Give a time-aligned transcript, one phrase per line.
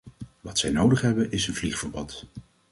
[0.41, 2.25] Wat zij nodig hebben, is een vliegverbod.